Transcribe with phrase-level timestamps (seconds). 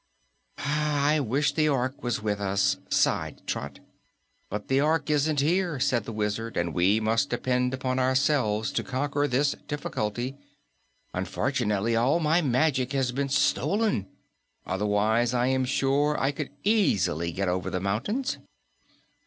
[0.57, 3.81] "I wish the Ork was with us," sighed Trot.
[4.49, 8.83] "But the Ork isn't here," said the Wizard, "and we must depend upon ourselves to
[8.83, 10.35] conquer this difficulty.
[11.13, 14.07] Unfortunately, all my magic has been stolen,
[14.65, 18.39] otherwise I am sure I could easily get over the mountains."